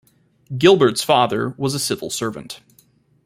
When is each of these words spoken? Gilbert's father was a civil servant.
Gilbert's 0.57 1.03
father 1.03 1.49
was 1.59 1.75
a 1.75 1.79
civil 1.79 2.09
servant. 2.09 2.61